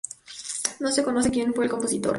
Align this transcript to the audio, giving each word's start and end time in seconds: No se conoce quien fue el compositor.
No 0.79 0.91
se 0.91 1.03
conoce 1.03 1.29
quien 1.29 1.53
fue 1.53 1.65
el 1.65 1.69
compositor. 1.69 2.09